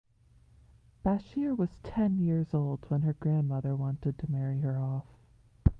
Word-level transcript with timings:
Bashir 1.05 1.55
was 1.55 1.77
ten 1.83 2.17
years 2.17 2.55
old 2.55 2.85
when 2.89 3.03
her 3.03 3.13
grandmother 3.13 3.75
wanted 3.75 4.17
to 4.17 4.31
marry 4.31 4.59
her 4.61 4.79
off. 4.79 5.05